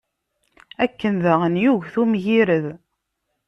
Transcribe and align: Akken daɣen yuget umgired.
Akken 0.83 1.13
daɣen 1.23 1.55
yuget 1.63 1.95
umgired. 2.01 2.65